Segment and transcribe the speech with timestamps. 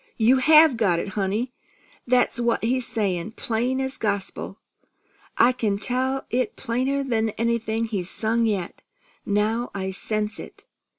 [0.17, 1.53] You have got it, honey!
[2.07, 4.57] That's what he's saying, plain as gospel!
[5.37, 8.81] I can tell it plainer'n anything he's sung yet,
[9.27, 10.65] now I sense it."